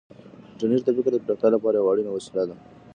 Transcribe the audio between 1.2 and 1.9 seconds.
پراختیا لپاره یوه